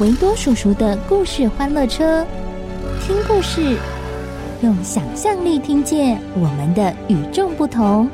[0.00, 2.26] 维多叔叔的故事欢乐车，
[3.02, 3.76] 听故事，
[4.62, 8.08] 用想象力听见我们的与众不同。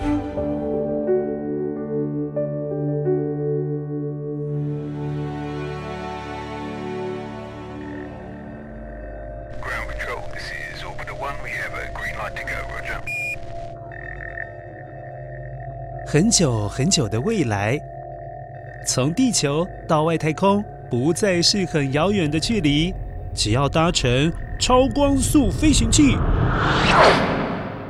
[16.05, 17.79] 很久很久的未来，
[18.85, 22.95] 从地球到外太空不再是很遥远的距离，
[23.35, 26.17] 只要搭乘超光速飞行器，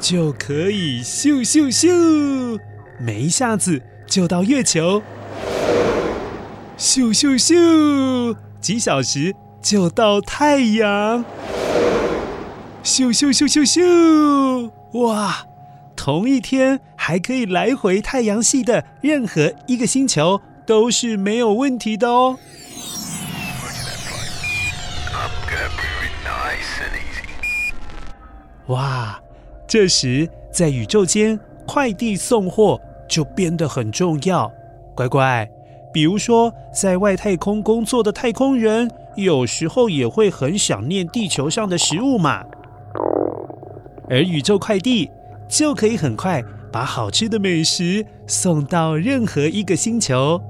[0.00, 2.58] 就可以咻咻咻，
[2.98, 5.02] 没一下子就到月球；
[6.78, 11.24] 咻咻咻，几小时就到太阳；
[12.82, 15.46] 咻咻咻咻咻，哇！
[15.94, 22.38] 同一天还可以来回太阳系的任何一个星球都是没有问题的哦。
[28.68, 29.20] 哇，
[29.66, 34.50] 这时在宇宙间快递送货就变得很重要。
[34.94, 35.48] 乖乖，
[35.92, 42.44] 比如说在外太空工作的太空人，有时候也会很想念地球上的食物嘛。
[44.08, 45.10] 而宇宙快递。
[45.48, 46.42] 就可以很快
[46.72, 50.42] 把好吃的美食送到任何一个星球。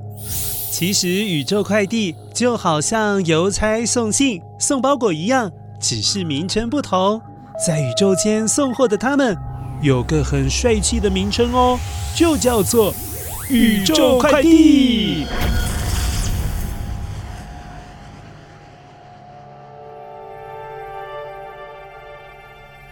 [0.70, 7.20] 其实宇宙快递就好像邮差送信、送包裹一样，只是名称不同。
[7.58, 9.36] 在宇宙间送货的他们
[9.82, 11.78] 有个很帅气的名称哦，
[12.14, 12.92] 就叫做
[13.48, 15.26] 宇宙快递。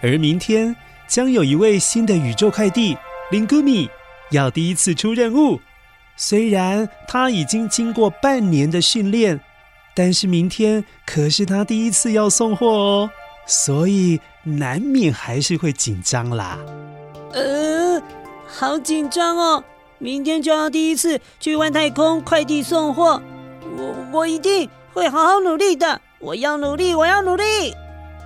[0.01, 0.75] 而明天。
[1.07, 2.97] 将有一位新的宇宙快递
[3.29, 3.87] 林古米
[4.31, 5.61] 要第一次出任务。
[6.17, 9.39] 虽然他已经经过半年的训练，
[9.93, 13.09] 但是明天可是他第一次要送货哦，
[13.45, 16.59] 所以难免还是会紧张啦。
[17.33, 18.01] 呃，
[18.47, 19.63] 好紧张哦！
[19.97, 23.21] 明天就要第一次去外太空快递送货，
[23.77, 26.01] 我我一定会好好努力的。
[26.19, 27.43] 我要努力，我要努力。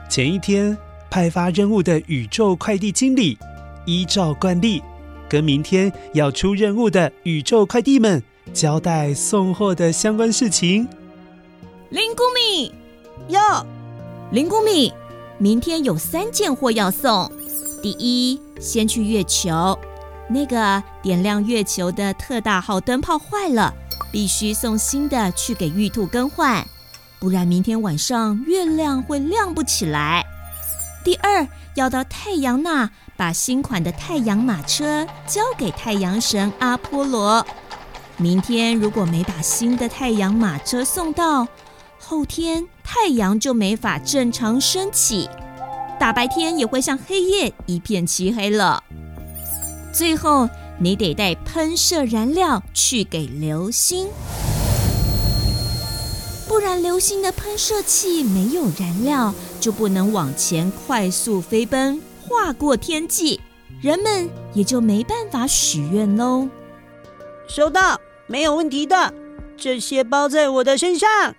[0.09, 0.77] 前一天。
[1.11, 3.35] 派发任务的宇宙快递经理，
[3.83, 4.79] 依照惯例，
[5.27, 8.21] 跟明天要出任务的宇宙快递们
[8.53, 10.87] 交代送货的相关事情。
[11.89, 12.71] 林谷米，
[13.29, 13.65] 哟，
[14.29, 14.93] 林谷米，
[15.41, 17.31] 明天有三件货要送。
[17.81, 19.79] 第一，先去月球，
[20.29, 23.73] 那个点亮月球的特大号灯泡坏了，
[24.11, 26.61] 必须送新的去给玉兔更换，
[27.19, 30.25] 不然明天晚上月亮会亮不起来。
[31.05, 37.47] 第二，要到太阳那把新款的太阳马车交给太阳神阿波罗。
[38.17, 41.47] 明天如果没把新的太阳马车送到，
[42.09, 45.29] 后天太阳就没法正常升起，
[45.99, 48.83] 大白天也会像黑夜一片漆黑了。
[49.93, 50.49] 最后，
[50.79, 54.07] 你得带喷射燃料去给流星。
[56.47, 63.39] 不然，流星的喷射器没有燃料，就不能往前快速飞奔，划过天际，
[63.81, 66.49] 人们也就没办法许愿喽。
[67.47, 69.13] 收到，没有问题的，
[69.55, 71.35] 这些包在我的身上。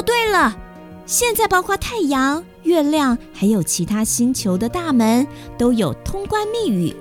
[0.00, 0.56] 哦，对了，
[1.04, 5.26] 现在包括太阳、月亮，还有其他星球的大门
[5.58, 6.96] 都有通关密语，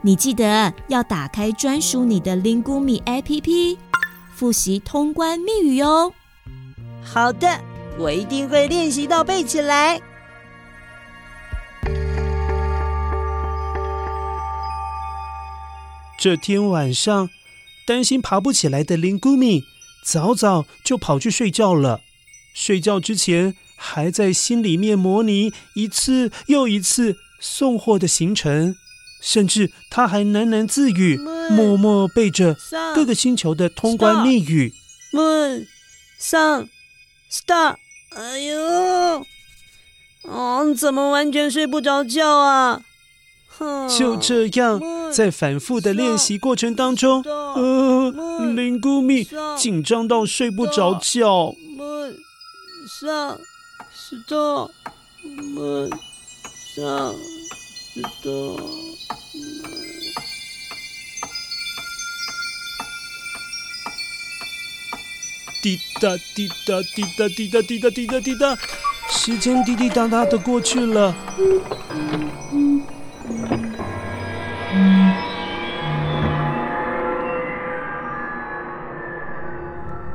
[0.00, 3.76] 你记得要打开专属你的 Lingumi APP，
[4.34, 6.10] 复习通关密语哦。
[7.04, 7.60] 好的，
[7.98, 10.00] 我一定会练习到背起来。
[16.18, 17.28] 这天晚上，
[17.86, 19.64] 担心爬不起来的林古米
[20.02, 22.00] 早早就跑去睡觉了。
[22.52, 28.76] 睡觉之前，还在心里面模拟一次又一次送货的行程，
[29.20, 31.16] 甚至他还喃喃自语，
[31.50, 32.56] 默默背着
[32.94, 34.72] 各个星球的通关密语。
[35.12, 35.66] Moon,
[36.20, 36.68] Sun,
[37.30, 37.76] Star，
[38.14, 39.26] 哎呦，
[40.22, 42.82] 哦，怎么完全睡不着觉啊？
[43.96, 44.80] 就这样，
[45.12, 48.10] 在反复的练习过程当中，呃，
[48.54, 51.54] 林姑蜜紧张到睡不着觉。
[53.02, 53.36] 上，
[53.92, 54.70] 石头，
[55.24, 55.90] 门
[56.76, 57.12] 上，
[57.92, 58.56] 石头，
[65.60, 68.56] 滴答滴答滴答滴答滴答滴答滴答，
[69.10, 71.12] 时间滴滴答答的过去了。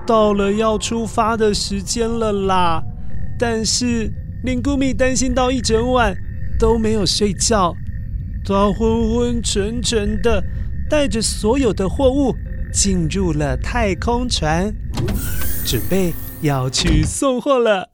[0.08, 2.82] 到了要出发的时间了啦，
[3.38, 4.10] 但是
[4.44, 6.16] 林姑咪担心到一整晚
[6.58, 7.76] 都没有睡觉，
[8.46, 10.42] 他昏昏沉沉的
[10.90, 12.34] 带着所有的货物
[12.72, 14.74] 进入了太空船，
[15.66, 17.90] 准备要去送货了。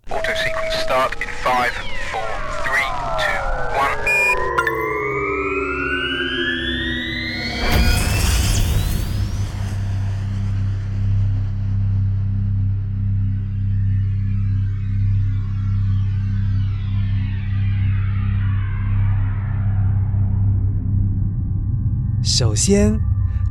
[22.35, 23.00] 首先，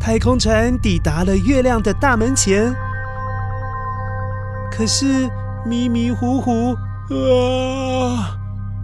[0.00, 2.74] 太空船抵达了月亮的大门前。
[4.72, 5.30] 可是
[5.64, 6.72] 迷迷糊糊，
[7.08, 8.36] 啊！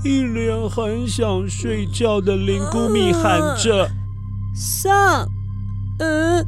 [0.04, 3.90] 一脸很想睡觉的林姑米喊着
[4.54, 5.28] ：“上，
[5.98, 6.46] 嗯，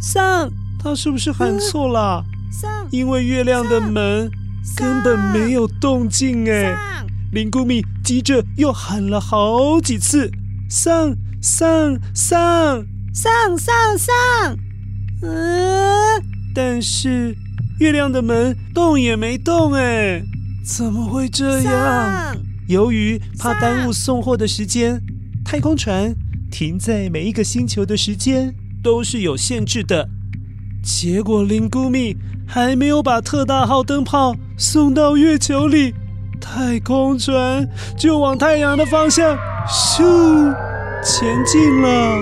[0.00, 0.48] 上。”
[0.78, 2.24] 他是不是喊错了？
[2.52, 4.30] 上因为月亮的门
[4.76, 7.04] 根本没有动静哎！
[7.32, 10.30] 林姑米急着又喊了好几次
[10.70, 11.16] ：“上。”
[11.46, 12.84] 上上
[13.14, 14.58] 上上上，
[15.22, 16.20] 嗯，
[16.52, 17.36] 但是
[17.78, 20.24] 月亮的门动也没动哎，
[20.64, 22.36] 怎么会这样？
[22.66, 25.00] 由于怕耽误送货的时间，
[25.44, 26.12] 太空船
[26.50, 28.52] 停在每一个星球的时间
[28.82, 30.08] 都是有限制的。
[30.82, 35.94] 结果林姑蜜还没有把特大号灯泡送到月球里，
[36.40, 39.38] 太空船就往太阳的方向
[39.68, 40.52] 咻。
[41.08, 42.18] 前进了，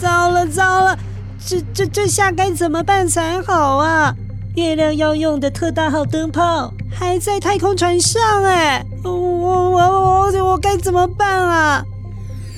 [0.00, 0.98] 糟了糟了，
[1.46, 4.14] 这这这下该怎么办才好啊？
[4.56, 11.84] 月亮要用的特大号灯泡还在太空船上哎，我我我我该怎么办啊？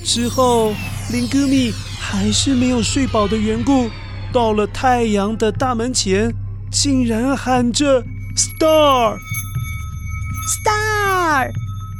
[0.01, 0.71] 之后
[1.11, 3.89] 林姑蜜还是没有睡饱的缘故，
[4.31, 6.33] 到了太阳的大门前，
[6.71, 8.01] 竟然喊着
[8.37, 9.17] “Star”。
[10.47, 11.49] Star,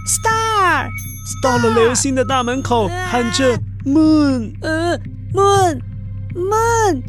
[0.06, 0.88] star,
[1.42, 4.96] 到了流星的大门口，喊着 Moon，呃
[5.34, 5.82] ，Moon,
[6.36, 7.04] Moon,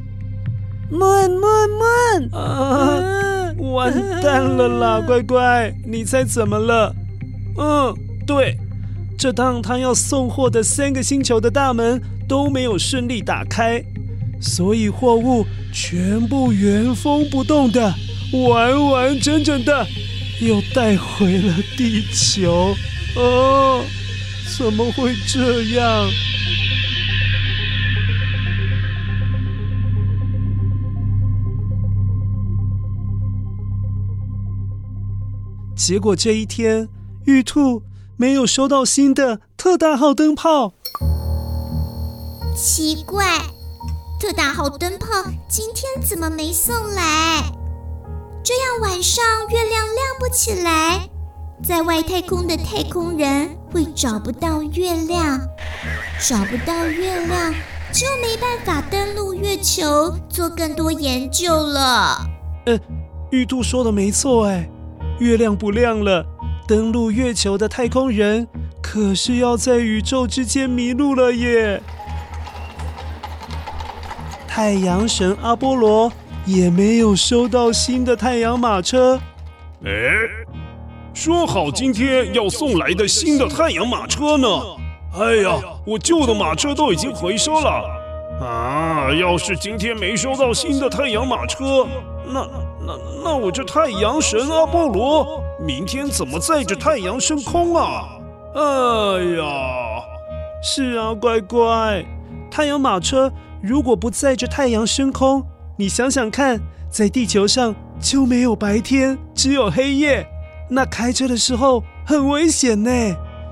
[0.91, 3.93] Moon, Moon, Moon，啊，完
[4.23, 6.95] 蛋了啦，乖乖，你猜怎么了？
[7.59, 7.95] 嗯，
[8.27, 8.57] 对，
[9.19, 13.85] 这趟他要送货的三个星球的大门都没有顺利打开，
[14.41, 17.95] 所以货物全部原封不动的，
[18.49, 19.87] 完完整整的。
[20.41, 22.75] 又带回了地球，
[23.17, 23.83] 哦，
[24.59, 26.09] 怎么会这样？
[35.75, 36.89] 结果这一天，
[37.25, 37.83] 玉兔
[38.17, 40.75] 没有收到新的特大号灯泡。
[42.55, 43.39] 奇怪，
[44.21, 45.07] 特大号灯泡
[45.49, 47.56] 今天怎么没送来？
[48.47, 51.09] 这样晚上月亮亮不起来，
[51.65, 55.41] 在外太空的太空人会找不到月亮，
[56.21, 57.53] 找不到月亮
[57.93, 62.25] 就没办法登陆月球做更多研究了。
[62.67, 62.79] 呃，
[63.33, 64.71] 玉兔说的没错，哎，
[65.19, 66.25] 月亮不亮了，
[66.69, 68.47] 登陆月球的太空人
[68.81, 71.83] 可是要在宇宙之间迷路了耶。
[74.47, 76.13] 太阳神阿波罗。
[76.47, 79.19] 也没有收到新的太阳马车。
[79.85, 79.91] 哎，
[81.13, 84.49] 说好今天要送来的新的太阳马车呢？
[85.19, 87.85] 哎呀，我旧的马车都已经回收了。
[88.41, 91.85] 啊，要是今天没收到新的太阳马车，
[92.29, 92.47] 那
[92.87, 98.09] 那那我这太阳神阿波罗明天怎么载着太阳升空啊？
[98.55, 98.63] 哎
[99.37, 100.01] 呀，
[100.63, 102.05] 是啊，乖乖。
[102.51, 105.45] 太阳马车如果不载着太阳升空，
[105.79, 106.59] 你想想看，
[106.91, 110.27] 在地球上就没有白天，只有黑夜，
[110.71, 112.91] 那开车的时候很危险呢。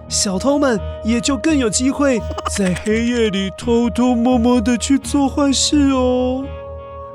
[0.08, 2.18] 小偷们也就更有机会
[2.56, 6.42] 在黑夜里偷偷摸摸的去做坏事哦。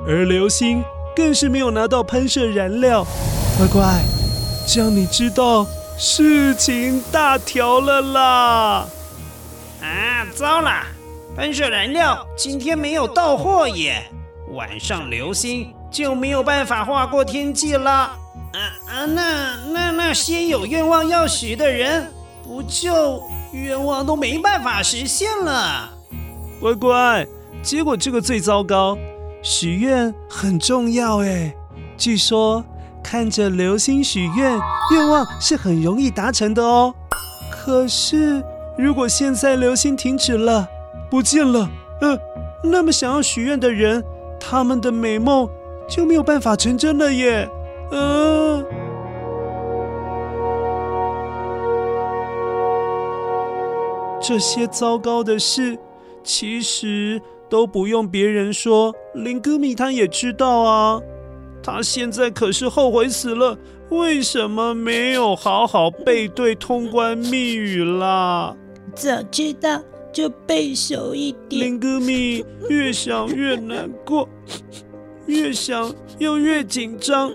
[0.06, 0.80] 而流星
[1.16, 3.04] 更是没有拿到喷射燃料，
[3.58, 4.00] 乖乖，
[4.64, 5.66] 这样你知道
[5.98, 8.86] 事情大条了啦！
[9.82, 10.70] 啊，糟了，
[11.34, 14.04] 喷射燃料今天没有到货耶，
[14.52, 17.90] 晚上流星就没有办法划过天际了。
[17.90, 18.16] 啊
[18.88, 22.10] 啊，那那那些有愿望要许的人。
[22.42, 25.88] 不就愿望都没办法实现了，
[26.60, 27.24] 乖乖。
[27.62, 28.98] 结果这个最糟糕，
[29.40, 31.54] 许愿很重要哎。
[31.96, 32.64] 据说
[33.04, 34.58] 看着流星许愿，
[34.92, 36.92] 愿望是很容易达成的哦。
[37.52, 38.42] 可是
[38.76, 40.66] 如果现在流星停止了，
[41.08, 42.20] 不见了，嗯、呃，
[42.64, 44.04] 那么想要许愿的人，
[44.40, 45.48] 他们的美梦
[45.86, 47.48] 就没有办法成真了耶。
[47.92, 48.64] 嗯、
[54.20, 55.78] 这些糟糕的事，
[56.24, 61.00] 其实都不用别人说，林哥米他也知道啊。
[61.62, 63.58] 他现在可是后悔死了，
[63.90, 68.56] 为什么没有好好背对通关密语啦？
[68.94, 69.80] 早知道
[70.12, 71.62] 就背熟一点。
[71.62, 74.28] 林哥米越想越难过，
[75.26, 77.32] 越想又越紧张，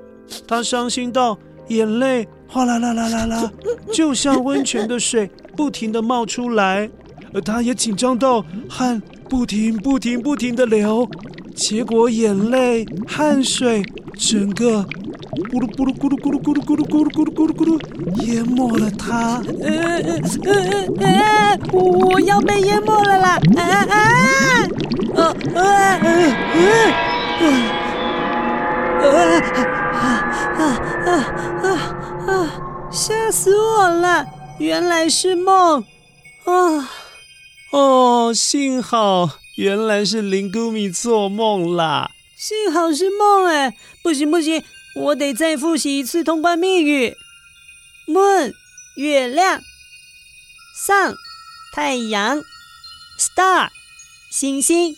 [0.47, 1.37] 他伤心到
[1.69, 3.51] 眼泪哗啦啦啦啦啦，
[3.91, 5.29] 就像温泉的水。
[5.57, 6.91] 不停的冒出来，
[7.33, 11.09] 而他也紧张到汗不停、不停、不停的流，
[11.55, 13.81] 结果眼泪、汗水
[14.17, 14.85] 整个
[15.35, 17.69] 咕噜咕噜咕噜咕噜咕噜咕噜咕噜咕噜咕噜咕噜
[18.25, 19.43] 淹没了他。
[19.59, 19.67] 呃
[19.99, 20.15] 呃
[20.45, 20.53] 呃
[21.01, 23.37] 呃，我要被淹没了啦！
[23.57, 23.61] 啊
[23.91, 23.93] 啊！
[25.15, 25.91] 啊，啊
[29.01, 29.11] 啊
[29.91, 30.03] 啊
[30.55, 30.63] 啊
[31.05, 31.67] 啊啊
[32.27, 32.29] 啊！
[32.89, 34.25] 吓死我了！
[34.57, 35.83] 原来是梦
[36.45, 36.89] 啊！
[37.71, 42.11] 哦，幸好原来是林姑米做梦啦！
[42.37, 43.75] 幸好是梦哎！
[44.01, 44.63] 不行不行，
[44.95, 47.15] 我得再复习一次通关密语。
[48.07, 48.53] ：moon
[48.95, 49.61] 月亮
[50.75, 51.15] ，sun
[51.73, 52.41] 太阳
[53.19, 53.69] ，star
[54.31, 54.95] 星星。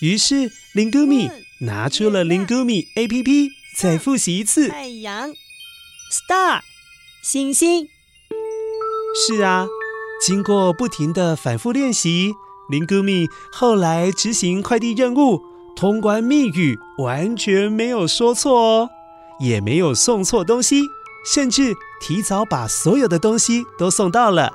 [0.00, 5.30] 于是林姑米拿出了林姑米 APP，再复习一次：太阳
[6.10, 6.60] ，star
[7.22, 7.88] 星星。
[9.14, 9.66] 是啊，
[10.20, 12.32] 经过不停的反复练习，
[12.68, 15.40] 林姑米后来执行快递任务，
[15.76, 18.90] 通关密语完全没有说错哦，
[19.38, 20.82] 也没有送错东西，
[21.24, 24.52] 甚至提早把所有的东西都送到了。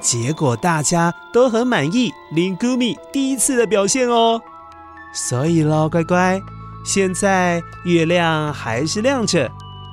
[0.00, 4.40] 结果大家都很满意林姑米第一次的表现哦。
[5.14, 6.42] 所以喽，乖乖，
[6.84, 9.50] 现在月亮还是亮着。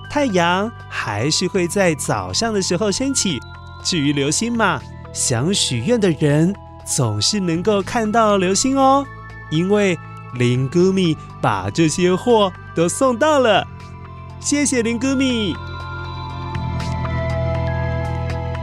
[0.09, 3.39] 太阳还是会在早上的时候升起。
[3.83, 4.81] 至于流星嘛，
[5.13, 9.05] 想许愿的人总是能够看到流星哦。
[9.51, 9.95] 因为
[10.33, 13.65] 林姑米把这些货都送到了，
[14.39, 15.55] 谢谢林姑米。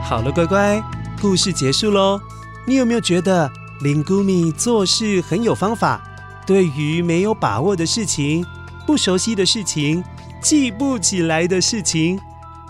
[0.03, 0.81] 好了，乖乖，
[1.21, 2.19] 故事结束喽。
[2.65, 6.01] 你有没有觉得林姑米做事很有方法？
[6.45, 8.45] 对于没有把握的事情、
[8.85, 10.01] 不熟悉的事情，
[10.41, 12.17] 记不起来的事情，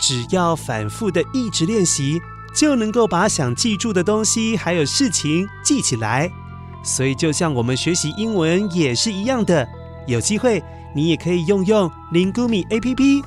[0.00, 2.20] 只要反复的一直练习，
[2.52, 6.28] 就能够把想记住的东西还有事情记起来。
[6.88, 9.68] 所以，就像我们学习英文也是一样的，
[10.06, 10.62] 有机会
[10.94, 13.22] 你也可以用用 Lingumi APP，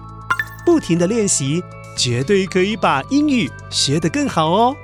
[0.66, 1.64] 不停的练习，
[1.96, 4.76] 绝对可以把英语学得更好哦。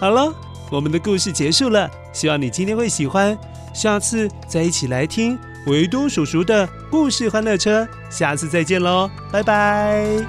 [0.00, 0.32] 好了，
[0.70, 3.38] 我们的故事结束了，希望你今天会喜欢，
[3.74, 5.38] 下次再一起来听。
[5.66, 10.24] 维多叔叔的故事欢乐车，下次再见喽，拜拜。